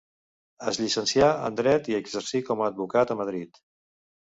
Es 0.71 0.79
llicencià 0.83 1.29
en 1.51 1.59
dret 1.61 1.93
i 1.95 2.01
exercí 2.01 2.45
com 2.51 2.67
a 2.67 2.69
advocat 2.75 3.19
a 3.19 3.23
Madrid. 3.25 3.67